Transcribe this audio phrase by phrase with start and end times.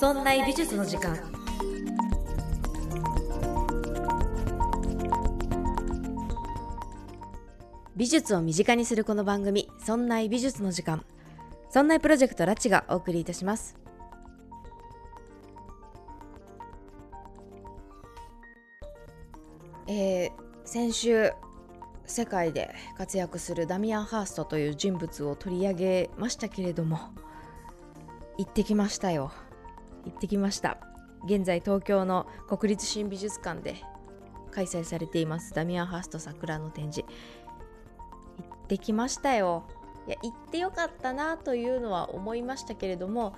[0.00, 1.14] そんな美術の時間。
[7.94, 11.04] 美術を身近にするこの番組「そんな美術の時間」
[11.68, 13.76] そんなプロジェクトラチがお送りいたします。
[19.86, 20.30] えー、
[20.64, 21.32] 先週
[22.06, 26.98] 世界で活躍するダミアン・ハーストという人物を取り上げましたけれども
[28.38, 29.30] 行ってきましたよ。
[30.04, 30.78] 行ってきました。
[31.24, 33.76] 現在東京の国立新美術館で
[34.50, 35.54] 開催されています。
[35.54, 37.08] ダミアン・ハースト桜の展示。
[38.38, 39.64] 行ってきましたよ。
[40.06, 43.34] いや行ってよかったなというのは思いましたけれども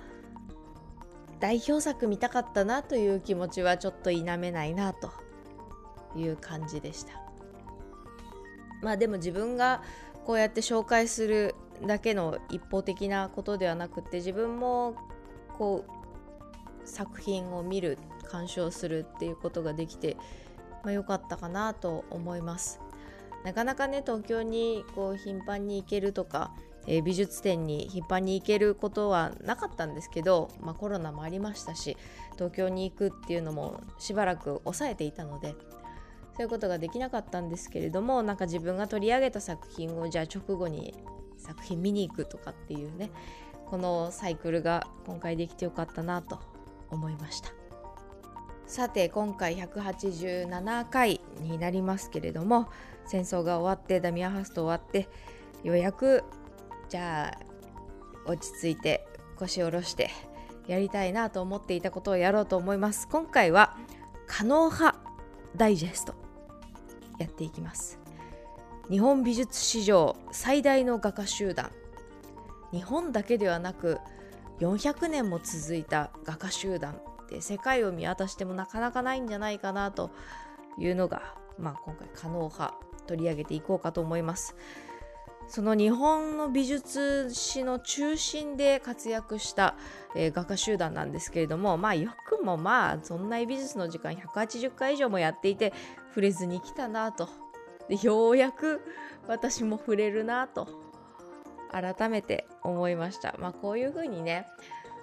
[1.39, 5.11] 代表作見たかったなという気持ちはちょっと否めないなと
[6.15, 7.21] いう感じでした。
[8.81, 9.81] まあでも自分が
[10.25, 14.95] こうやって紹介するだけの一方的なことではなくて自分も
[15.57, 16.02] こう
[16.85, 17.97] 作品を見る
[18.29, 20.17] 鑑賞するっていうことができて、
[20.83, 22.79] まあ、かったかなと思います。
[23.43, 26.51] なかなかね東京にこう頻繁に行けるとか、
[26.87, 31.97] えー、美術展に頻繁に行けることはなかったんですけど、まあ、コロナもありましたし
[32.33, 35.55] 東京に行くっていうのもしばらく抑えていたので
[36.35, 40.95] そういうことができなかったんですけれどもなんか自分が取り上げた作品をじゃあ直後に
[41.37, 43.11] 作品見に行くとかっていうね
[43.65, 46.39] このサイクルが今回できてよかったなと
[46.93, 47.49] 思いました。
[48.65, 52.69] さて今回187回になりますけれども
[53.05, 55.09] 戦争が終わってダミアンハスと終わって
[55.63, 56.23] ようやく
[56.89, 60.09] じゃあ落ち着いて腰を下ろして
[60.67, 63.07] やりたいなと思っていたことをやろうと思います。
[63.09, 63.75] 今回は
[64.27, 64.97] 可能派
[65.55, 66.15] ダイジェスト
[67.19, 67.99] やっていきます。
[68.89, 71.69] 日本美術史上最大の画家集団。
[72.71, 73.99] 日本だけではなく
[74.63, 80.11] 400年も続いた画家集団って世界を見渡してもなかなかないんじゃないかなと
[80.77, 82.73] いうのが、まあ、今回可能派
[83.07, 84.55] 取り上げていこうかと思います。
[85.47, 89.75] その日本の美術史の中心で活躍した、
[90.15, 95.73] えー、画家集団なんですけれどもまあよくもまあそんな美術の時間180回以上もやっていて
[96.09, 97.27] 触れずに来たなと。
[97.89, 98.81] でようやく
[99.27, 100.92] 私も触れるなと。
[101.73, 103.35] 改めて思いました。
[103.39, 104.47] まあこういうふうにね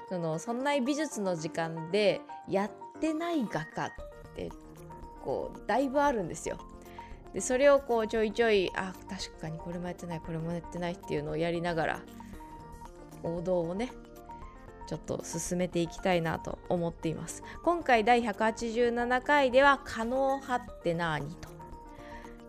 [0.09, 2.71] そのそんな美術の時間でやっ
[3.01, 3.91] てない画家っ
[4.35, 4.51] て
[5.23, 6.59] こうだいぶあるんですよ。
[7.35, 12.01] でそれをこうちょいちょいあ確かにこれもやってないこれもやってないっていうのをやりながら
[13.23, 13.93] 王道をね
[14.89, 17.45] ちょっと進めていきたいなと思っています。
[17.63, 21.60] 今回第187回では「可能派って何?」と。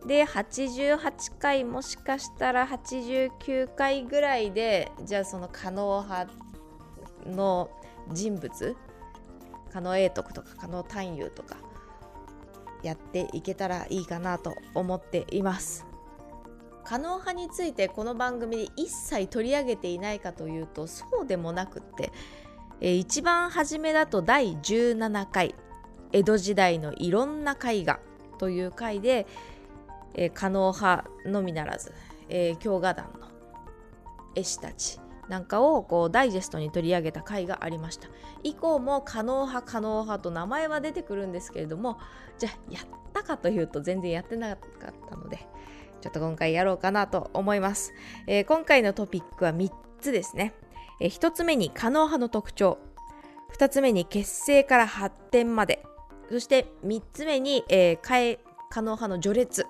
[0.06, 6.32] で88回もしかしたら89回ぐらいでじゃあその可能派
[7.28, 7.70] の
[8.12, 8.76] 人物
[9.72, 11.58] 加納永徳とか加納探幽とか
[12.84, 15.86] やっていけたらいいかなと思っています。
[16.84, 22.12] 可能派についてこの番組で一切取り上げていないかというとそうでもなくって、
[22.82, 25.54] えー、一番初めだと第17回
[26.12, 28.00] 江戸時代のいろんな絵画
[28.38, 29.28] という回で、
[30.14, 31.94] えー、可能派のみならず、
[32.30, 33.28] えー、京画壇の
[34.36, 35.00] 絵師たち
[35.30, 38.10] なんかをこうダイジェストに取り上げた回がありました。
[38.44, 42.00] 以降も可能派可能派と名前は出てくるんですけれども
[42.38, 42.84] じゃあやっ
[43.14, 45.38] たかというと全然やってなかったので
[46.02, 47.94] ちょっと今回やろうかなと思います、
[48.28, 50.54] えー、今回のトピックは3つですね、
[51.00, 52.78] えー、1つ目に可能派の特徴。
[53.58, 55.84] 2つ目に結成から発展まで。
[56.30, 58.38] そして3つ目に、えー、
[58.70, 59.68] 可能派の序列。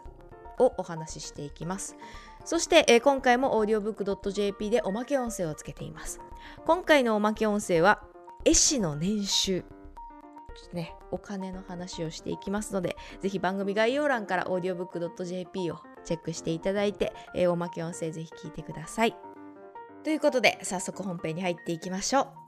[0.61, 1.97] をお話ししていきます
[2.45, 6.19] そして、えー、今回も audiobook.jp でおまけ音声をつけています。
[6.66, 8.03] 今回のおまけ音声は、
[8.45, 9.63] 絵師の年収。
[10.73, 19.15] ね、お金の話をしていきますので、ぜひ番組概要欄から audiobook.jp をチェックしていただいて、えー、おまけ音声ぜひ聞いてください。
[20.03, 22.40] ということで、早速本編に入っていきましょう。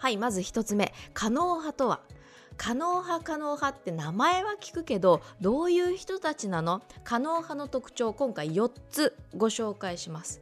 [0.00, 0.94] はいまず1つ目。
[1.12, 2.00] 可能派とは。
[2.56, 6.80] 可能派可能派って名前は聞くけどどういう人たちなの？
[7.04, 10.40] 可能派の特徴今回4つご紹介します。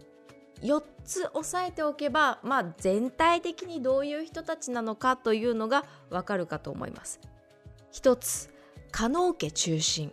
[0.63, 7.19] 4つ押さえておけば、まあ、全体的にどういう人たちなのかというのがわかるかと思います。
[7.93, 8.51] 1つ
[8.93, 10.13] 加納家中心。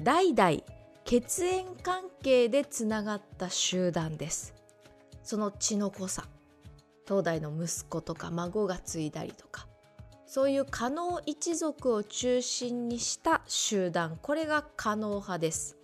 [0.00, 0.62] 代々
[1.04, 4.52] 血縁関係でつながった集団です。
[5.22, 6.26] その血の濃さ。
[7.08, 9.66] 東大の息子とか孫が継いだりとか
[10.26, 15.78] そういう加納一族を中心にした集団これが加納派です。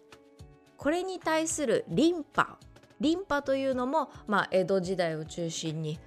[0.76, 2.58] これに対するリンパ
[3.00, 5.98] リンパというのも、まあ、江戸時代を中心に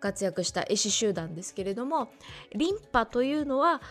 [0.00, 2.10] 活躍した絵師集団ですけれども
[2.54, 3.82] リンパというのは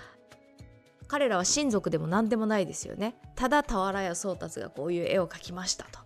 [1.08, 3.16] 彼らは親族でも何でもないですよね。
[3.36, 6.00] ただ俵屋宗達がこういう絵を描きましたと。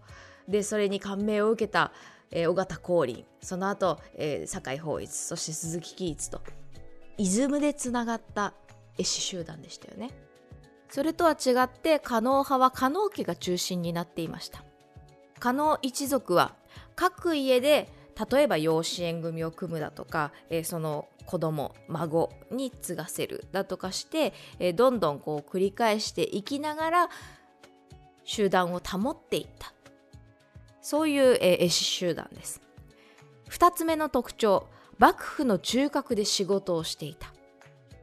[0.49, 1.93] でそれに感銘を受けた、
[2.31, 3.25] えー、尾形光琳。
[3.41, 5.11] その後、えー、酒井法一。
[5.11, 6.41] そして鈴木喜一と。
[7.17, 8.53] イズムでつながった
[8.97, 10.11] 絵師集団でしたよね。
[10.89, 14.63] それとは違って加納派は加納家が中心になっていました。
[15.39, 16.55] 加納一族は
[16.95, 17.89] 各家で
[18.31, 23.45] 例えば養子縁組を組むだとか、えー、その子供孫に継がせる。
[23.51, 27.09] だとかして、えー、どんどんこう繰り返していきながら
[28.23, 29.73] 集団を保っていった。
[30.87, 32.61] そういう、絵師集団です。
[33.49, 37.33] 2つ目の特徴幕府の中核で仕事をしていた。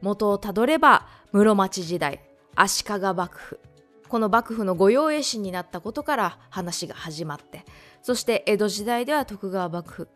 [0.03, 2.21] 元をたどれば室町時代
[2.55, 3.59] 足利幕府。
[4.07, 7.65] この幕府の御用絵師になったことから話が始まって
[8.03, 10.07] そして江戸時代では徳川幕府。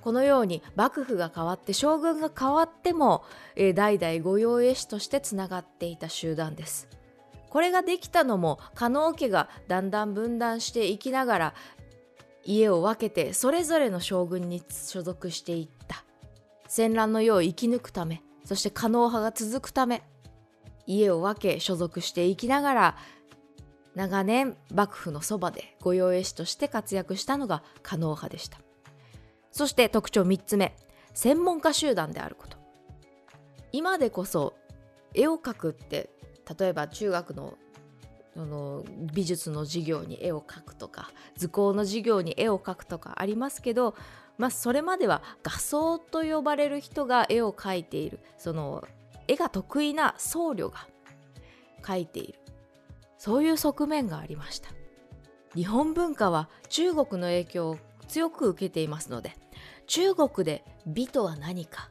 [0.00, 3.22] このように幕府が変わって将軍が変わっても、
[3.54, 6.88] え代々御用絵師としてつながっていた集団です。
[7.50, 11.54] これができたのも加納家がだんだん分断していきながら
[12.44, 16.04] 家を分けてそれぞれの将軍に所属していった。
[16.70, 20.02] 戦乱の世を生き抜くためそして加納派が続くため
[20.86, 22.96] 家を分け所属していきながら
[23.96, 28.58] 長年幕府のそばで御用絵師として活躍したのが加納派でした。
[29.50, 30.76] そして特徴3つ目
[31.12, 32.56] 専門家集団であること。
[33.72, 34.54] 今でこそ
[35.12, 36.10] 絵を描くって
[36.58, 37.54] 例えば中学の
[38.34, 43.94] その美術の授業に絵を描くとか図工の授業に絵を描くとかありますけど、
[44.38, 48.20] まあ、それまでは画僧と呼ばれる人が絵を描いている。
[48.38, 48.86] その
[49.28, 50.86] 絵が得意な僧侶が
[51.82, 52.38] 描いている。
[53.18, 54.70] そういう側面がありました。
[55.54, 57.78] 日本文化は中国の影響を
[58.08, 59.36] 強く受けていますので
[59.86, 61.90] 中国で美とは何か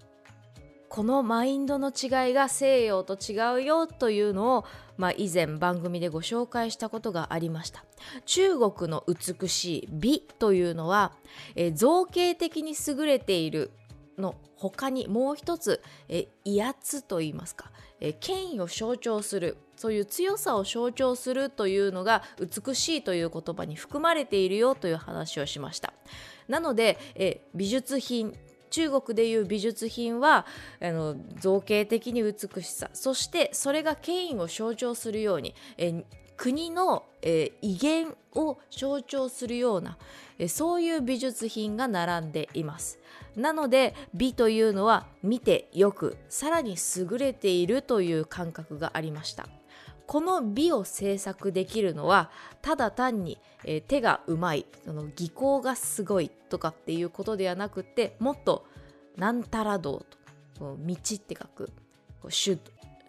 [0.90, 4.66] このマインドの違いが西洋と違うよというのを、
[5.00, 7.86] まあ、以前番組でご紹介したことがありました。
[8.26, 11.14] 中国の美しい美というのは、
[11.56, 13.72] え造形的に優れている
[14.18, 25.94] の他にもう一つ、え威圧といいますか、え権威を象徴するそういう強さを象徴するというのが美しいという言葉に含まれているよという話をしました。
[26.50, 28.38] なので、え美術品
[28.70, 30.46] 中国でいう美術品は
[30.82, 36.04] あの造形的に美しさそしてそれが権威を象徴するように、え
[36.38, 39.98] 国の、え威厳を象徴するような、
[40.38, 42.98] えそういう美術品が並んでいます。
[43.36, 49.48] なので美というのは見てよくさらに優れているという感覚がありました。
[50.10, 52.32] この美を制作できるのは
[52.64, 58.66] ただ単に、えー、手がうまいその技巧がすごいとかっていうことではなくてもっと
[59.18, 60.04] なんたら道
[60.58, 61.72] と道って書く
[62.28, 62.58] 主、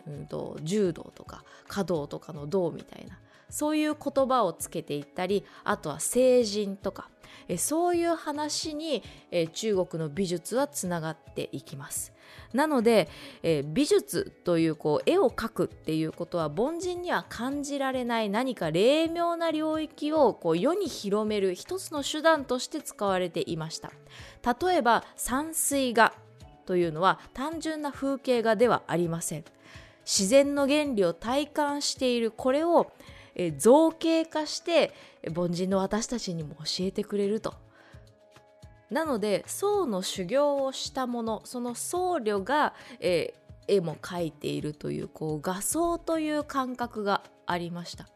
[0.07, 3.19] うんと、柔道とか華道とかの道みたいな
[3.51, 7.11] そういう言葉をつけていったりあとは聖人とか
[7.51, 9.03] えそういう話に、
[9.33, 12.13] え中国の美術はつながっていきます。
[12.53, 13.09] なので、
[13.43, 23.91] え美術というこう絵を描くっていうことは凡人には感じられない何か霊妙な領域をこう世に広める一つの手段として使われていました。
[24.61, 26.15] 例えば山水画
[26.67, 29.45] というのは単純な風景画ではありません。
[30.05, 32.93] 自然の原理を体感しているこれを
[33.35, 34.93] え造形化して
[35.35, 37.55] 凡人の私たちにも教えてくれると。
[38.91, 48.09] なので僧の修行をしたものその僧侶が、えー、絵も描いているというこう画像という感覚がありました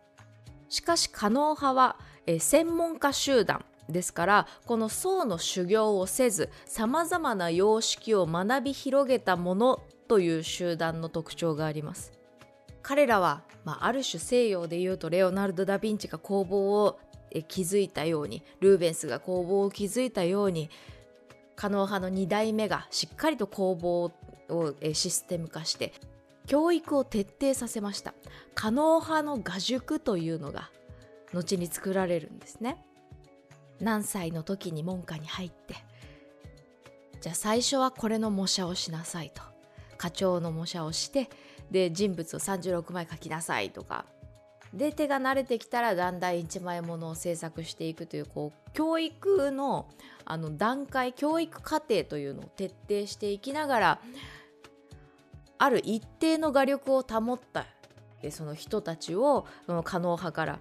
[0.69, 12.13] しかし狩野派は、えー、専門家集団ですからこの僧の修行をせずさまざまな様式を学び広げたものという集団の特徴があります
[12.85, 17.01] 彼らは、まあ、ある種西洋でいうとレオナルド・ダ・ヴィンチが工房を
[17.49, 20.71] 築いたようにルーベンスが工房を築いたように
[21.57, 24.13] 狩野派の2代目がしっかりと工房
[24.51, 25.95] をシステム化して
[26.47, 28.13] 教育を徹底させました。
[28.55, 30.71] 狩野派の画塾というのが
[31.33, 32.77] 後に作られるんですね。
[33.81, 35.75] 何歳の時に門下に入って
[37.23, 39.43] じゃあ最初はこれの模写をしなさいと。
[39.97, 41.31] 課長の模写をして
[41.71, 44.07] で人物を36枚描きなさいとか。
[44.73, 49.89] で手が慣れてきたらだんだん1枚ものを制作していくというこう教育の
[50.25, 54.01] あの段階教育過程というのを徹底していきながら
[55.59, 57.67] ある一定の画力を保った
[58.31, 60.61] その人たちをその可能派から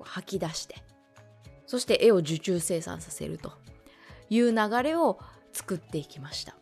[0.00, 0.76] 吐き出して
[1.66, 3.52] そして絵を受注生産させると
[4.28, 5.18] いう流れを
[5.52, 6.54] 作っていきました。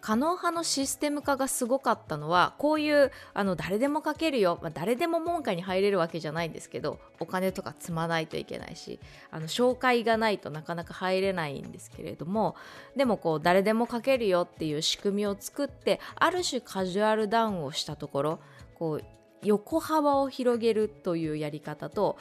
[0.00, 8.98] 可能派のシステム化がすごかったのはこういうあの誰でも書けるよ、まあ、誰でも門下に入れるわけじゃないんですけどお金とか積まないといけないし
[9.30, 12.56] あの紹介がないとなかなか入れないんですけれども
[12.96, 18.40] でもこう誰でも書けるよっていう仕組みを作ってある種カジュアルダウンをしたところ
[18.78, 19.04] こう
[19.42, 22.18] 横幅を広げるというやり方と、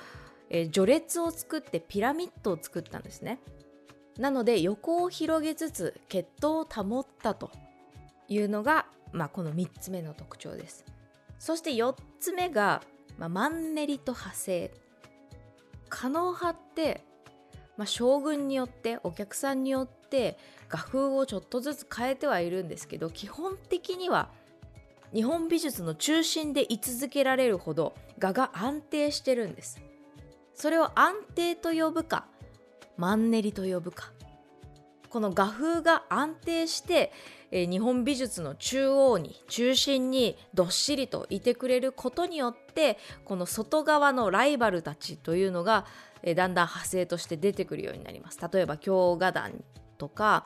[0.49, 3.39] えー、序列を作ってピラミッドを作ったんですね。
[4.17, 7.51] なので横を広げつつ血統を保ったと
[8.29, 10.85] いうのが、まあ、この3つ目の特徴です。
[11.39, 12.81] そして4つ目が、
[13.17, 14.71] まあ、マンネリと派生。
[15.89, 17.03] 可能派って、
[17.77, 20.37] まあ、将軍によってお客さんによって
[20.69, 24.29] 画風をちょっとずつ変えてはいるんですけど基本的には
[25.13, 29.81] 日本美術の中心で居続けられるほど画が安定してるんです
[30.53, 32.27] それを安定と呼ぶか
[32.97, 34.11] マンネリと呼ぶか
[35.09, 37.11] この画風が安定して、
[37.51, 45.85] えー、日本美術の中央に中心にどっしりといてくれることによってこの外側のライバルたちというのが、
[46.21, 48.39] えー、だんだん派生として出てくるようになります。
[48.51, 49.63] 例えば京画壇
[49.97, 50.45] とか、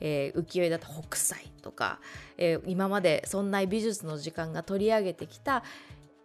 [0.00, 2.00] えー、浮世絵だと北斎とか、
[2.38, 5.64] えー、今までそんな美術の時間が取り上げてきた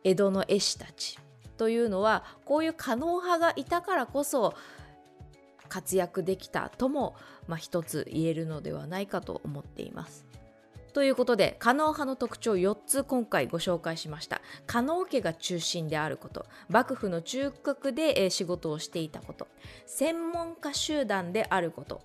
[0.04, 1.18] 江戸の絵師たち
[1.58, 4.54] というのはこういう可能派がいたからこそ
[5.68, 7.16] 活躍できたとも、
[7.50, 10.24] まあ、一つ言えるのではないかと思っています。
[10.94, 14.42] ということで、可能派の特徴4つ今回ご紹介しました。
[14.68, 19.48] 可能家が中心であること、幕府の中核で仕事をしていたこと、
[19.88, 22.02] 専門家集団であること、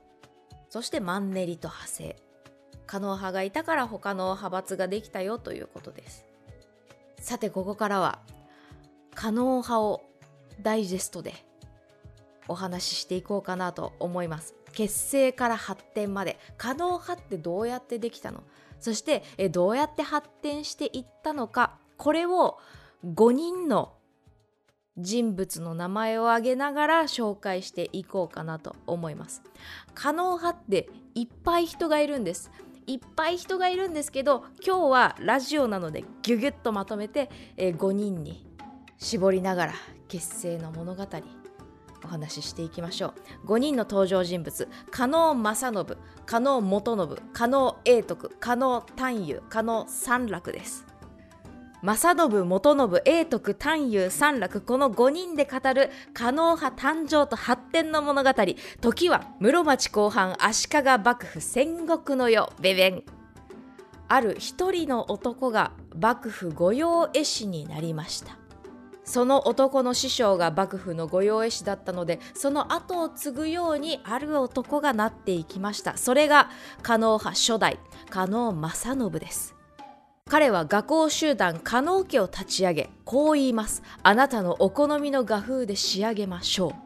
[0.71, 2.17] そしてマンネリと派生。
[2.87, 6.25] 可能派がいたから他の派閥ができたよということです。
[7.19, 8.21] さて、ここからは、
[9.15, 10.03] 可能派を
[10.63, 11.35] ダイジェストで
[12.49, 14.55] お話ししていこうかなと思います。
[14.75, 18.43] 結成から発展まで可能派ってどうやってできたの？
[18.81, 21.79] そしてえどうやって発展していったのか？
[21.97, 22.59] これを
[23.05, 23.95] 5人の
[24.97, 29.43] 人物の名前を挙げながら紹介していこうかなと思います。
[29.95, 32.51] 可能派っていっぱい人がいるんです。
[32.87, 38.47] いっぱい人がいるんですけど今日はラジオなのでギュギュッとまとめて、え5人に
[38.99, 39.73] 絞りながら
[40.07, 41.07] 結成の物語
[42.05, 43.49] お話ししていきましょう。
[43.49, 44.69] 5人の登場人物。
[44.91, 45.97] 加納正信。
[46.27, 47.17] 加納元信。
[47.33, 48.37] 加納永徳。
[48.41, 50.87] 加納丹友加納三楽です。
[51.83, 54.61] 正信元信永徳丹友三楽。
[54.61, 55.91] この5人で語る。
[56.13, 58.31] 加納派誕生と発展の物語。
[58.81, 62.53] 時は室町後半足利幕府戦国の世。
[62.61, 63.03] ベベン
[64.09, 68.44] ある一人の男が幕府御用絵師になりました。
[69.05, 75.97] その男の師匠が幕府の御用絵師だったのでその後を継ぐようにある男がなっていきました。
[75.97, 76.51] それが
[76.83, 77.79] 加納派初代
[78.11, 79.55] 加納正信です。
[80.27, 83.83] 彼は画工集団加納家を立ち上げこう言います。
[84.03, 86.84] あなたのお好みの画風で仕上げましょう。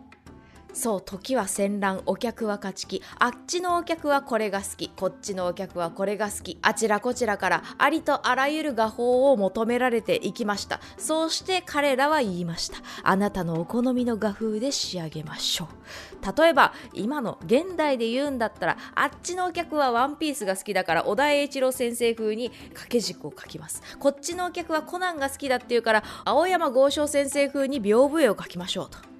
[0.72, 3.02] そう時は戦乱お客は勝ち気。
[3.18, 4.90] あっちのお客はこれが好き。
[4.90, 6.58] こっちのお客はこれが好き。
[6.62, 10.80] あちらこちらからありとあらゆる画法を求められていきました。
[10.96, 12.78] そうして彼らは言いました。
[13.02, 16.42] あなたのお好みの画風で仕上げましょう。
[16.42, 23.82] 例えば今の現代で言うんだったらあっちのお客はワンピースが好きだから小田栄一郎先生風に掛け軸を描きます。
[23.98, 29.17] こっちのお客はコナンが好きだっていうから青山剛昌先生風に屏風絵を描きましょうと。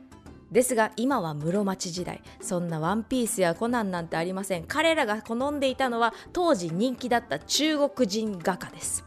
[0.50, 2.22] ですが今は室町時代。
[2.40, 4.64] そんなワンピースやコナンなんてありません。
[4.64, 9.04] 彼らが好んでいたのは当時人気だった中国人画家です。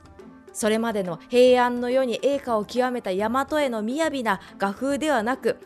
[0.53, 5.57] それまでの平安の世に栄華を極めた大和への雅な画風ではなく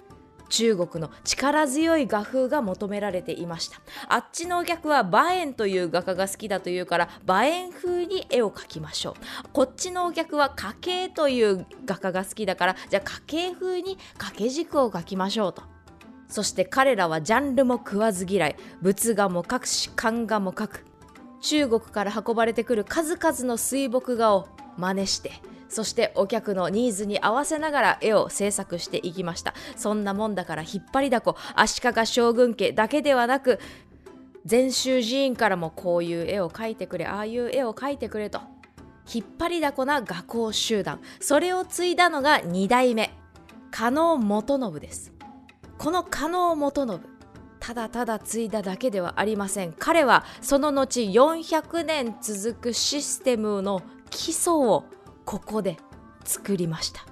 [0.49, 3.79] 中国の力強い画風が求められていました。
[4.07, 9.49] あっちのお客は馬燕という画家が好きだというから馬燕風に絵を描きましょう。
[9.53, 15.63] こっちのお客は家系という画家が好きだからじゃあ家系風に掛け軸を描きましょうと。
[16.27, 18.55] そして彼らはジャンルも食わず嫌い。
[18.81, 20.85] 仏画も描くし漢画も描く。
[21.41, 24.47] 中国から運ばれてくる数々の水墨画を
[24.77, 25.31] 真似して
[25.67, 29.53] そしてお客のニーズに合わせながら絵を制作していきました。
[29.75, 31.35] そんなもんだから引っ張りだこ。
[31.55, 33.59] 足利将軍家だけではなく
[34.45, 38.41] 禅宗寺院からもこういう絵を描いてくれああいう絵を描いてくれと。
[39.11, 40.99] 引っ張りだこな画工集団。
[41.19, 43.11] それを継いだのが2代目
[43.71, 45.13] 加納元信です。
[45.77, 47.01] この加納元信
[47.59, 49.73] ただただ継いだだけではありません。
[49.73, 53.81] 彼はその後400年続くシステムの
[54.11, 54.85] 基礎を
[55.25, 55.77] ここで
[56.23, 57.05] 作りました。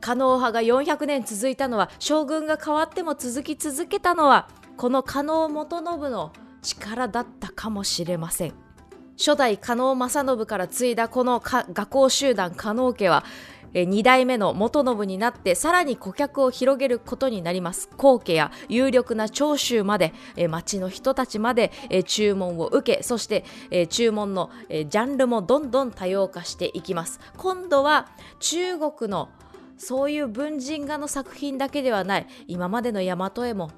[0.00, 8.54] 狩野派が400年続いたのは将軍が変わっても続き続けたのはこの狩野元信の力だったかもしれません。
[9.18, 13.24] 初代狩野正信から継いだこの画工集団狩野家は
[13.74, 17.88] 2代目の元信になってさらに顧客を広げることになります。
[17.96, 20.12] 皇家や有力な長州まで
[20.48, 21.72] 町の人たちまで
[22.06, 23.44] 注文を受けそして
[23.88, 27.20] 注文のジャンルもどんどん多様化していきます。
[27.36, 28.08] 今度は
[28.40, 29.28] 中国の
[29.76, 33.70] そういう文人画の作品だけではない今までの大和絵も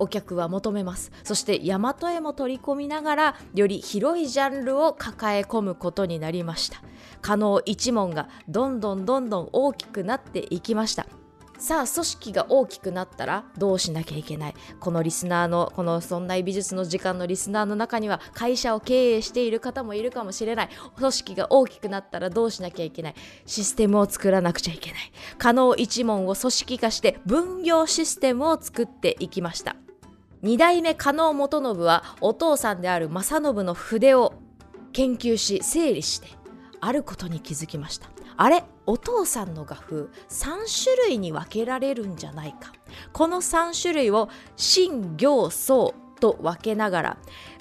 [0.00, 1.12] お客は求めます。
[1.22, 6.82] そして大和絵も取り込みながらより広いジャンルを抱え込むことになりました。
[7.22, 11.06] 可能一門がどんどんどんどん大きくなっていきました。
[11.58, 14.54] さあ組織が大きくなったらどうしなきゃいけない？
[14.80, 20.68] このリスナーのこの「そんな美術の時間」のリスナーの中には会社を経営している方もいるかもしれない。
[20.96, 23.14] 組織が大きくなったらどうしなきゃいけない？
[23.44, 25.12] システムを作らなくちゃいけない。
[25.36, 29.76] 可能一門を組織化して分業システムを作っていきました。
[30.42, 34.34] 2代目加納元信はお父さんである正信の筆を
[34.92, 36.28] 研究し整理して
[36.80, 38.08] あることに気づきました。
[38.36, 42.72] あれお父さんの画風3種類に分けられるんじゃないか。
[43.12, 47.18] この3種類を真行相と分けながら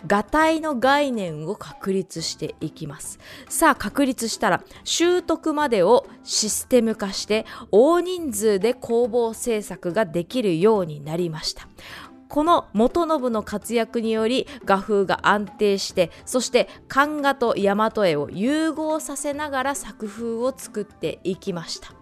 [0.08, 3.20] 画体の概念を確立していきます。
[3.50, 11.68] さあ確立したら習得までをシステム化して大人数で工房制作ができるようになりました。
[12.30, 21.94] この元信の活躍により画風が安定してそして漢画と大和絵を融合させながら作風を作っていきました。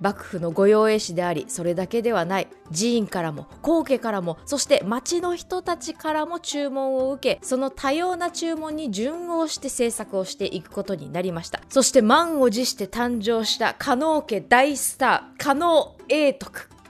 [0.00, 11.60] 幕府の御用絵師でありそれだけではない寺院からも皇家からもそして町の人たちからも注文を受けその多様な注文に順応して制作をしていくことになりました。
[11.68, 16.81] そして満を持して誕生した加納家大スター加納永徳。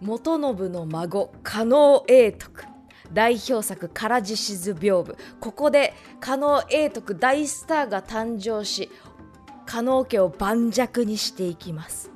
[0.00, 2.64] 元信の孫加納永徳。
[3.12, 8.90] 代表作「唐獅子図屏風」ここで加納永徳大スターが誕生し
[9.64, 12.10] 加納家を盤石にしていきます。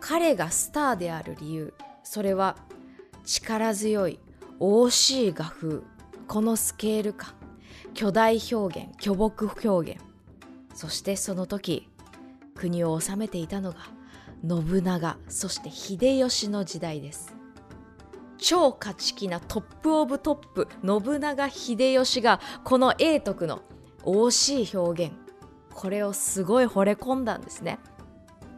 [0.00, 1.74] 彼がスターである理由。
[2.02, 2.56] それは
[3.24, 4.18] 力強い
[4.58, 5.82] 惜しい画風。
[6.26, 7.34] このスケール感。
[7.94, 10.02] 巨大表現巨木表現。
[10.74, 11.88] そしてその時
[12.54, 13.78] 国を治めていたのが
[14.46, 17.34] 信長そして秀吉の時代です。
[18.38, 23.62] 超勝ち気なトップオブトップ信長秀吉がこの永徳の
[24.04, 24.30] 惜
[24.66, 25.14] しい表現。
[25.72, 27.78] これをすごい惚れ込んだんですね。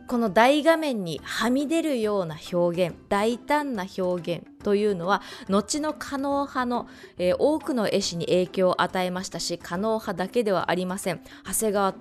[0.06, 11.20] この大画面にはみ出るような表現大胆な表現というのは後の狩野派の、えー、多くの絵師に影響を与えましたし狩野派だけではありません。
[11.46, 11.92] 長谷川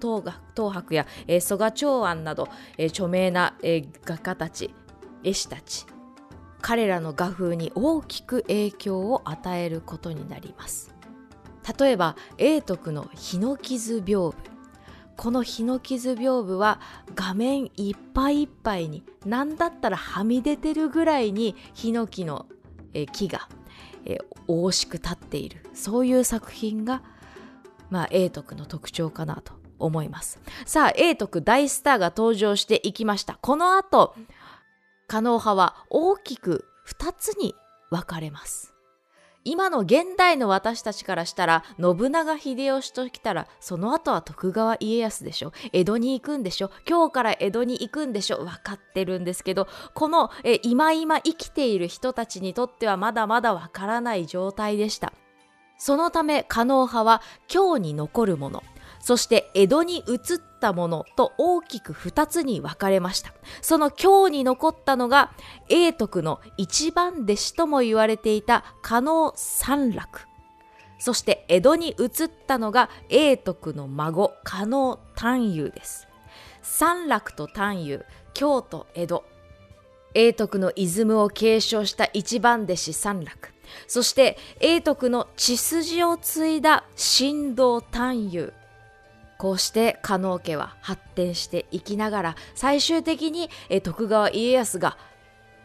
[0.56, 4.74] 東博や、えー、曽我長安など、えー、著名な、えー、画家たち
[5.24, 5.86] 絵師たち
[6.62, 10.94] 彼らの画風に大きく影響を与えることになります。
[11.80, 14.53] 例えば永徳の日の傷屏風
[15.16, 16.80] この日の傷屏風は
[17.16, 22.48] 画面いっぱいいっぱいに何だったらはみ出てるぐらいにヒノキの
[23.12, 23.48] 木が
[24.48, 25.66] 大しく立っている。
[25.74, 27.04] そういう作品が、
[27.90, 30.40] まあ、永徳の特徴かなと思います。
[30.66, 33.38] さあ永徳大スターが登場していきました。
[33.42, 34.16] この後
[35.08, 37.56] 狩野派は大きく2つに
[37.90, 38.73] 分かれます。
[39.46, 45.52] 今の現代の私たちからしたら信長秀吉ときたらその後は徳川家康でしょ。
[45.72, 46.72] 江戸に行くんでしょ。
[46.88, 48.38] 今日から江戸に行くんでしょ。
[48.38, 55.14] 分かってるんですけどこのえ今今生きている人たちにとってはまだまだ分からない状態でした。
[55.78, 57.22] そのため狩野派は
[57.54, 58.64] 今日に残るもの。
[59.04, 60.18] そして江戸に移っ
[60.62, 63.34] たものと大きく2つに分かれました。
[63.62, 65.34] その今日に残ったのが
[65.68, 70.22] 永徳の一番弟子とも言われていた加納三楽。
[71.00, 76.08] そして江戸に移ったのが永徳の孫加納丹遊です。
[76.62, 79.26] 三楽と丹遊京都江戸。
[80.14, 83.50] 永徳のイズムを継承した一番弟子三楽。
[83.86, 88.54] そして永徳の血筋を継いだ神道丹遊
[89.44, 93.50] こうして加納家は発展していきながら最終的に
[93.84, 94.98] 徳川家康が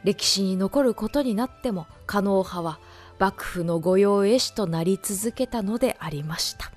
[0.03, 2.81] 歴史に残ることになっても加納派は
[3.21, 6.73] 幕府の御用絵師となり続けたのでありました。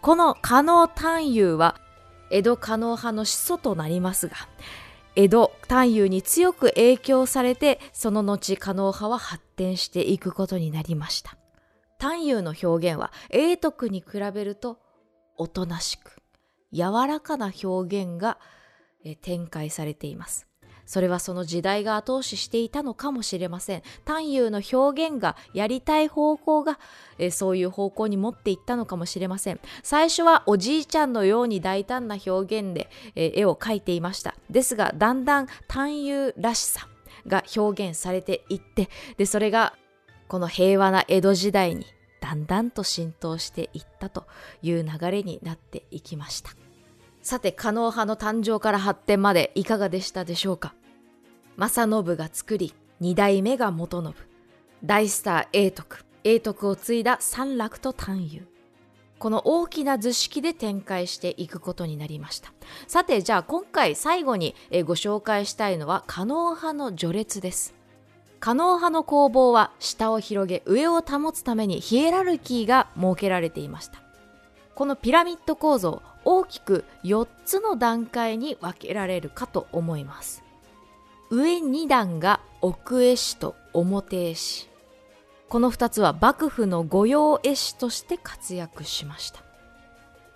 [0.00, 1.78] この加納探幽は
[2.30, 4.36] 江戸加納派の始祖となりますが
[5.14, 11.36] 江戸探幽に強く影響されてその後加納派は発展していくことになりました。
[11.98, 14.78] 探幽の表現は永徳に比べると
[15.36, 16.15] おとなしく
[16.72, 18.38] 柔らかな表現が
[19.22, 20.46] 展開されています。
[20.86, 23.82] それはその時代が後押ししていたのかもしれません。
[24.04, 26.78] 単優の表現がやりたい方向が、
[27.18, 29.60] えそういう方向に持っていったのかもしれません。
[29.82, 34.36] 最初はおじいちゃんのように大胆な表現で、え絵を描いていました。
[34.48, 36.88] ですがだんだん単優らしさ
[37.26, 39.74] が表現されていってでそれが
[40.28, 41.86] この平和な江戸時代に
[42.26, 44.26] だんだんと浸透していったと
[44.60, 46.50] いう流れになっていきました。
[47.22, 50.74] さて加納派の誕生から発展までいかがでしたでしょうか？
[51.56, 54.12] 正信が作り二代目が元信。
[54.82, 58.48] 大スター永徳永徳を継いだ三楽と単遊
[59.20, 62.52] この大きな図式で展開していくことになりました。
[62.88, 67.75] さてじゃあ今回最後にご紹介したいのは加納派の序列です。
[68.40, 74.00] 加納派の工房は下を広げ上を保つためにヒエラルキーが設けられていました。
[74.74, 80.42] このピラミッド構造大きく4つの段階に分けられるかと思います。
[81.30, 84.68] 上2段が奥絵師と表絵師。
[85.48, 89.42] この2つは幕府の御用絵師として活躍しました。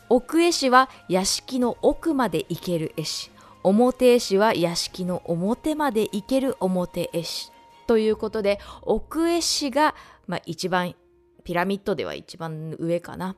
[0.09, 3.31] 奥絵師は屋敷の奥まで行ける絵師。
[3.63, 7.53] 表絵師は屋敷の表まで行ける表絵師。
[7.90, 9.96] ということで奥絵師が、
[10.29, 10.94] まあ、一番
[11.42, 13.35] ピラミッドでは一番上かな。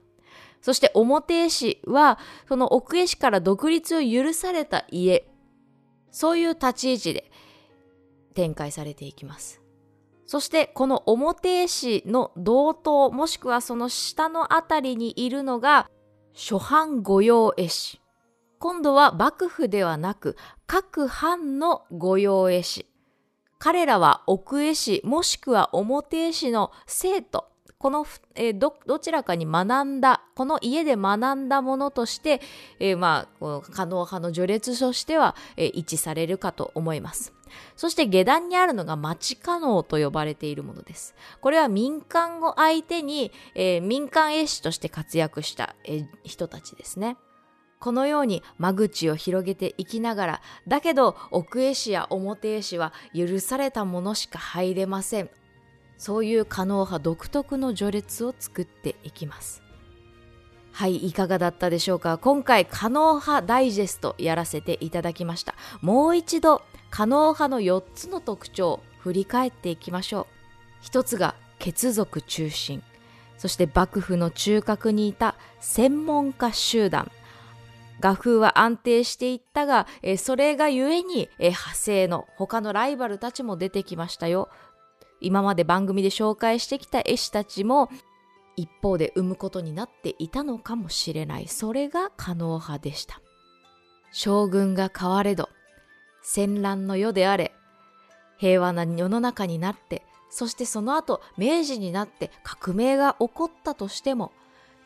[0.61, 5.27] そして表絵師はその奥絵師から独立を許された家。
[6.11, 7.31] そういう立ち位置で
[8.35, 9.63] 展開されていきます。
[10.27, 15.89] そしてこの表絵師の同等もしくはその下のあたりにいるのが
[16.35, 18.03] 初版御用絵師。
[18.59, 20.37] 今度は幕府ではなく
[20.67, 22.92] 各藩の御用絵師。
[23.63, 27.47] 彼らは奥絵師もしくは表絵師の生徒
[27.79, 32.41] この、え、どどちらかに学んだこの家で学んだものとして、
[32.81, 37.33] えー、まあこの可能派の序列としては、えー、一致されるかと思います。
[37.77, 41.15] そして下段にあるのが町可能と呼ばれているものです。
[41.41, 47.17] これは民間を相手に、えー、民間絵師として活躍した、えー、人たちですね。
[47.83, 55.31] このように間口を広げていきながら、だけど奥絵師や表絵師は許されたものしか入れません。
[55.99, 59.63] そういう可能派独特の序列を作っていきます。
[60.71, 62.19] はい、いかがだったでしょうか？
[62.19, 65.57] 今回、可能派ダイジェストやらせていただきました。
[65.81, 70.27] もう一度、可能派の4つの特徴を振り返っていきましょう。
[70.81, 72.81] 一つが、血族中心。
[73.39, 77.11] そして幕府の中核にいた専門家集団。
[78.03, 84.49] 画風は安定していったが、えそれがゆえに、え派生の他のライバルたちも出てきましたよ。
[85.21, 87.89] 今まで番組で紹介してきた絵師たちも
[88.57, 91.47] 一方で生むことになっていたのかもしれない。
[91.47, 93.21] それが可能派でした。
[94.11, 95.49] 将軍が変われど、
[96.23, 97.55] 戦乱の世であれ、
[98.37, 104.33] 平和な世の中になって、そしてその後明治になって革命が起こったとしても、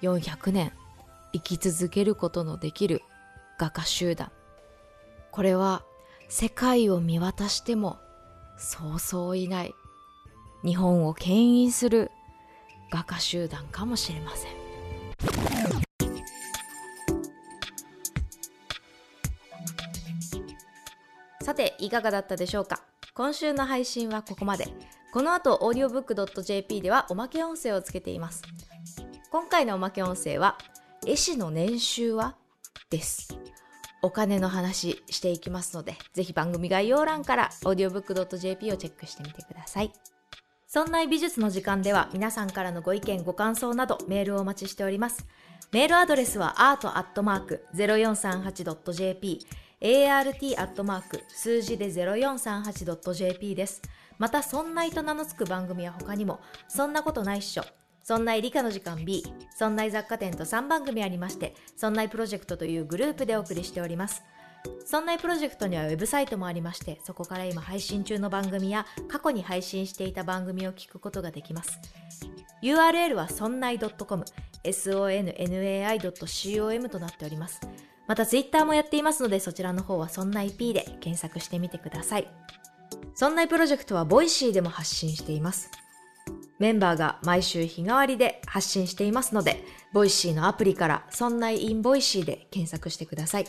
[0.03, 0.73] 400年
[1.37, 3.03] 生き続けることのできる
[3.59, 4.33] 画家集団。
[5.31, 5.85] これは
[6.29, 7.99] 世界を見渡しても
[8.59, 9.75] そうそういない。
[10.65, 12.11] 日本を牽引する
[12.91, 14.53] 画家集団かもしれません。
[21.43, 22.81] さていかがだったでしょうか？
[23.15, 24.69] 今週の配信はここまで。
[25.13, 28.43] この後 audiobook.jp ではおまけ音声をつけています。
[29.31, 30.59] 今回のおまけ音声は
[31.09, 32.35] 絵師の年収は？
[32.91, 33.39] です
[34.03, 39.93] お金の話していきますので、ぜひ番組概要欄から audiobook.jp をチェックしてみてください。
[40.67, 45.25] そんな美術の時間では皆さんからのご意見、ご感想などメールをお待ちしております。
[45.71, 49.47] メールアドレスは art.0438.jp
[49.81, 51.21] art.
[51.29, 53.81] 数字で 0438.jp です。
[54.19, 57.65] また、そんないと名の付く番組は他にも、そんなことないっしょ、
[58.07, 64.23] そんない理科の時間 B、そんない雑貨店と3番組ありまして、そんないプロジェクトというグループでお送りしております。
[64.85, 71.81] そんないプロジェクトにはウェブサイトもありまして、そこから今配信中の番組や過去に配信していた番組を聞くことができます。
[72.63, 74.25] URL はそんない .com、
[74.63, 77.61] sonnai.com となっております。
[78.07, 82.29] また Twitter もやっていますので、そちらの方はそんない P で検索してみてください。
[83.17, 85.69] そんないプロジェクトは Voicy でも発信しています。
[86.59, 93.47] メンバーが毎週日替わりで発信していますので、 Voicy のアプリから、そんない in Voicy で検索してください。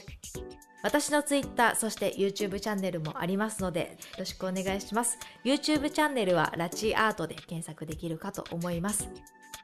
[0.83, 5.17] 私の Twitter、そして YouTube チャンネルもありますので、よろしくお願いします。
[5.43, 9.09] YouTube チャンネルはラチアートで検索できるかと思います。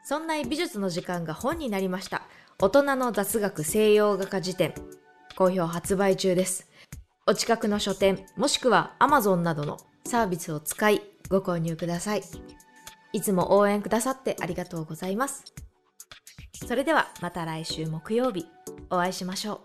[0.06, 2.23] そんな美術の時間が本になりました。
[2.60, 4.73] 大人の雑学西洋画家辞典
[5.36, 6.69] 好評発売中です
[7.25, 12.23] お近くの書店もしくは Amazon などのサービスを使いご購入ください
[13.13, 15.45] いつも応援くださってありがとうございます。
[16.67, 18.47] それではまた来週木曜日
[18.89, 19.62] お会いしましょう。